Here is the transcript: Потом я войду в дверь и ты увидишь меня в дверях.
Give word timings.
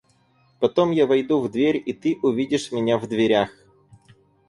Потом 0.59 0.89
я 0.89 1.05
войду 1.05 1.39
в 1.41 1.51
дверь 1.51 1.77
и 1.85 1.93
ты 1.93 2.17
увидишь 2.23 2.71
меня 2.71 2.97
в 2.97 3.07
дверях. 3.07 3.51